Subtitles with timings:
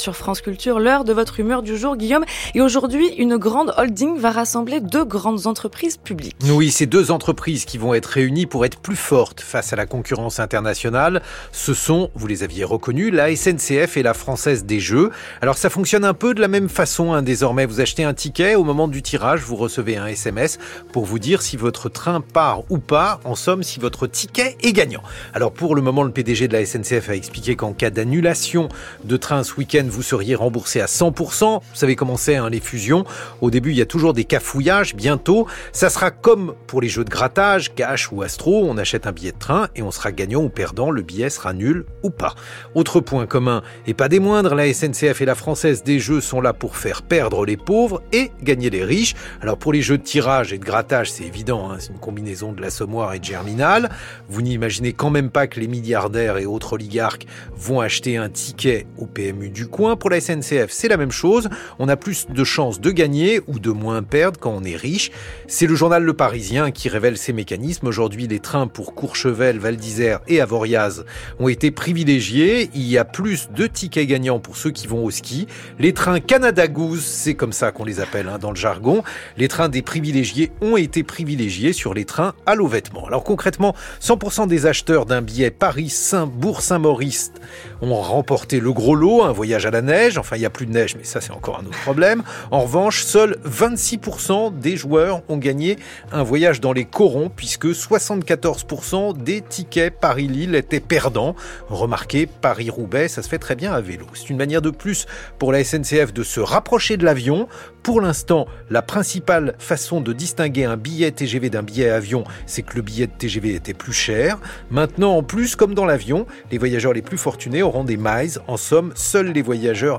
[0.00, 2.24] sur France Culture, l'heure de votre humeur du jour, Guillaume.
[2.54, 6.36] Et aujourd'hui, une grande holding va rassembler deux grandes entreprises publiques.
[6.48, 9.86] Oui, ces deux entreprises qui vont être réunies pour être plus fortes face à la
[9.86, 15.10] concurrence internationale, ce sont, vous les aviez reconnus, la SNCF et la Française des Jeux.
[15.42, 17.66] Alors ça fonctionne un peu de la même façon hein, désormais.
[17.66, 20.58] Vous achetez un ticket, au moment du tirage, vous recevez un SMS
[20.92, 24.72] pour vous dire si votre train part ou pas, en somme si votre ticket est
[24.72, 25.02] gagnant.
[25.34, 28.68] Alors pour le moment, le PDG de la SNCF a expliqué qu'en cas d'annulation
[29.04, 31.60] de train ce week-end, vous seriez remboursé à 100%.
[31.60, 33.04] Vous savez comment c'est hein, les fusions.
[33.40, 34.94] Au début, il y a toujours des cafouillages.
[34.94, 38.64] Bientôt, ça sera comme pour les jeux de grattage, cash ou astro.
[38.68, 40.90] On achète un billet de train et on sera gagnant ou perdant.
[40.90, 42.34] Le billet sera nul ou pas.
[42.74, 46.40] Autre point commun, et pas des moindres, la SNCF et la Française des Jeux sont
[46.40, 49.14] là pour faire perdre les pauvres et gagner les riches.
[49.40, 52.52] Alors pour les jeux de tirage et de grattage, c'est évident, hein, c'est une combinaison
[52.52, 53.90] de l'assommoir et de germinal.
[54.28, 58.86] Vous n'imaginez quand même pas que les milliardaires et autres oligarques vont acheter un ticket
[58.98, 59.79] au PMU du coin.
[59.80, 61.48] Pour la SNCF, c'est la même chose.
[61.78, 65.10] On a plus de chances de gagner ou de moins perdre quand on est riche.
[65.46, 67.86] C'est le journal Le Parisien qui révèle ces mécanismes.
[67.86, 71.06] Aujourd'hui, les trains pour Courchevel, Val d'Isère et Avoriaz
[71.38, 72.68] ont été privilégiés.
[72.74, 75.46] Il y a plus de tickets gagnants pour ceux qui vont au ski.
[75.78, 79.02] Les trains Canada Goose, c'est comme ça qu'on les appelle hein, dans le jargon.
[79.38, 83.06] Les trains des privilégiés ont été privilégiés sur les trains à l'eau vêtements.
[83.06, 87.32] Alors concrètement, 100% des acheteurs d'un billet Paris-Saint-Bourg-Saint-Maurice
[87.80, 90.18] ont remporté le gros lot, un voyage à la neige.
[90.18, 92.22] Enfin, il n'y a plus de neige, mais ça c'est encore un autre problème.
[92.50, 95.78] En revanche, seuls 26% des joueurs ont gagné
[96.12, 101.34] un voyage dans les corons, puisque 74% des tickets Paris-Lille étaient perdants.
[101.68, 104.06] Remarquez, Paris-Roubaix, ça se fait très bien à vélo.
[104.14, 105.06] C'est une manière de plus
[105.38, 107.48] pour la SNCF de se rapprocher de l'avion.
[107.82, 112.76] Pour l'instant, la principale façon de distinguer un billet TGV d'un billet avion, c'est que
[112.76, 114.38] le billet de TGV était plus cher.
[114.70, 118.38] Maintenant, en plus, comme dans l'avion, les voyageurs les plus fortunés auront des miles.
[118.46, 119.42] En somme, seuls les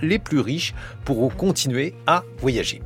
[0.00, 0.74] les plus riches
[1.04, 2.82] pourront continuer à voyager.